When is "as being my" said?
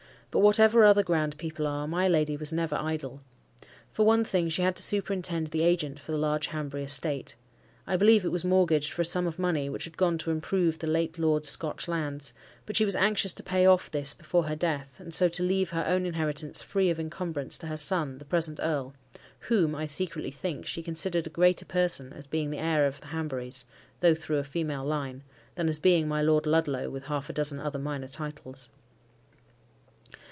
25.67-26.21